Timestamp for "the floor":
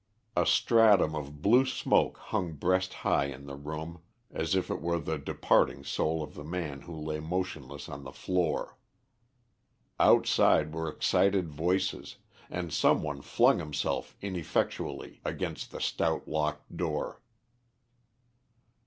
8.03-8.79